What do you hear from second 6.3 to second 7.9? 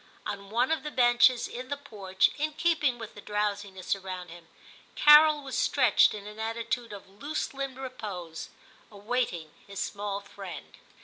attitude of loose limbed